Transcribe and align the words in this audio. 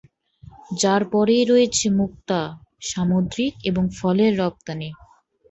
যার 0.81 1.01
পরেই 1.11 1.43
রয়েছে 1.45 1.85
মুক্তা, 1.99 2.39
সামুদ্রিক 2.89 3.53
এবং 3.69 3.83
ফলের 3.97 4.31
রপ্তানি। 4.41 4.89